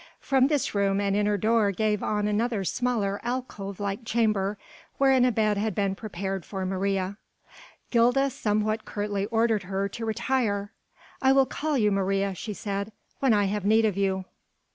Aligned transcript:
From 0.19 0.47
this 0.47 0.73
room 0.73 0.99
an 0.99 1.13
inner 1.13 1.37
door 1.37 1.69
gave 1.71 2.01
on 2.01 2.27
another 2.27 2.63
smaller 2.63 3.19
alcove 3.21 3.79
like 3.79 4.03
chamber, 4.03 4.57
wherein 4.97 5.23
a 5.23 5.31
bed 5.31 5.59
had 5.59 5.75
been 5.75 5.93
prepared 5.93 6.43
for 6.43 6.65
Maria. 6.65 7.17
Gilda 7.91 8.31
somewhat 8.31 8.83
curtly 8.83 9.27
ordered 9.27 9.61
her 9.61 9.87
to 9.89 10.03
retire. 10.05 10.71
"I 11.21 11.33
will 11.33 11.45
call 11.45 11.77
you, 11.77 11.91
Maria," 11.91 12.33
she 12.33 12.55
said, 12.55 12.91
"when 13.19 13.31
I 13.31 13.43
have 13.45 13.63
need 13.63 13.85
of 13.85 13.95
you." 13.95 14.25